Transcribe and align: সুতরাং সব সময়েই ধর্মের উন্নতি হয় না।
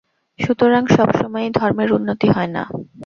সুতরাং 0.39 0.83
সব 0.87 1.09
সময়েই 1.19 1.51
ধর্মের 1.51 1.89
উন্নতি 1.93 2.27
হয় 2.31 2.51
না। 2.55 2.63